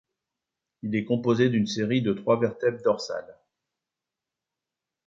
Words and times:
Il 0.81 0.95
est 0.95 1.05
composé 1.05 1.49
d'une 1.51 1.67
série 1.67 2.01
de 2.01 2.11
trois 2.13 2.39
vertèbres 2.39 2.81
dorsales. 2.83 3.37